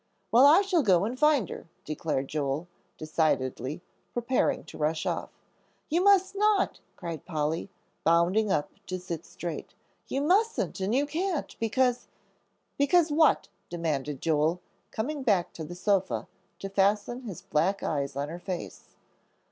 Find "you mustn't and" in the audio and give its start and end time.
10.07-10.95